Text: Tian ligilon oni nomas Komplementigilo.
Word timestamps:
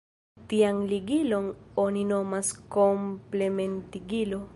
Tian 0.51 0.77
ligilon 0.93 1.45
oni 1.83 2.03
nomas 2.13 2.49
Komplementigilo. 2.77 4.41